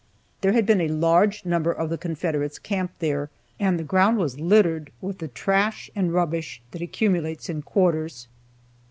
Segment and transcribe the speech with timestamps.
[0.41, 4.39] There had been a large number of the Confederates camped there, and the ground was
[4.39, 8.27] littered with the trash and rubbish that accumulates in quarters.